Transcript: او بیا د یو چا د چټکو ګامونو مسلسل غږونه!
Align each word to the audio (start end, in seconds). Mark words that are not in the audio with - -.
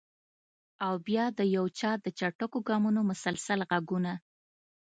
او 0.85 0.93
بیا 1.07 1.25
د 1.37 1.39
یو 1.55 1.65
چا 1.79 1.91
د 2.03 2.07
چټکو 2.19 2.57
ګامونو 2.69 3.01
مسلسل 3.09 3.59
غږونه! 3.69 4.13